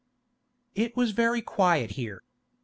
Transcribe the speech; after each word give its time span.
It 0.73 0.97
was 0.97 1.11
very 1.11 1.43
quiet 1.43 1.91
here. 1.91 2.23